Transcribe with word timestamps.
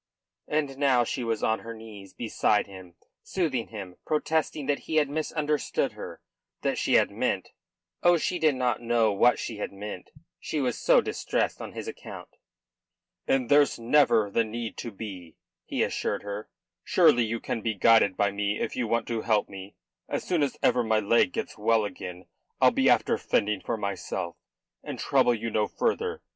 And 0.47 0.79
now 0.79 1.03
she 1.03 1.23
was 1.23 1.43
on 1.43 1.59
her 1.59 1.75
knees 1.75 2.15
beside 2.15 2.65
him, 2.65 2.95
soothing 3.21 3.67
him; 3.67 3.97
protesting 4.03 4.65
that 4.65 4.79
he 4.89 4.95
had 4.95 5.07
misunderstood 5.07 5.91
her; 5.91 6.23
that 6.63 6.79
she 6.79 6.95
had 6.95 7.11
meant 7.11 7.49
oh, 8.01 8.17
she 8.17 8.39
didn't 8.39 8.81
know 8.87 9.13
what 9.13 9.37
she 9.37 9.57
had 9.57 9.71
meant, 9.71 10.09
she 10.39 10.59
was 10.59 10.79
so 10.79 11.01
distressed 11.01 11.61
on 11.61 11.73
his 11.73 11.87
account. 11.87 12.29
"And 13.27 13.47
there's 13.47 13.77
never 13.77 14.31
the 14.31 14.43
need 14.43 14.75
to 14.77 14.89
be," 14.91 15.35
he 15.65 15.83
assured 15.83 16.23
her. 16.23 16.49
"Surely 16.83 17.23
you 17.23 17.39
can 17.39 17.61
be 17.61 17.75
guided 17.75 18.17
by 18.17 18.31
me 18.31 18.59
if 18.59 18.75
you 18.75 18.87
want 18.87 19.05
to 19.09 19.21
help 19.21 19.49
me. 19.49 19.75
As 20.09 20.23
soon 20.23 20.41
as 20.41 20.57
ever 20.63 20.83
my 20.83 20.99
leg 20.99 21.31
gets 21.31 21.59
well 21.59 21.85
again 21.85 22.25
I'll 22.59 22.71
be 22.71 22.89
after 22.89 23.19
fending 23.19 23.61
for 23.61 23.77
myself, 23.77 24.35
and 24.81 24.97
trouble 24.97 25.35
you 25.35 25.51
no 25.51 25.67
further. 25.67 26.23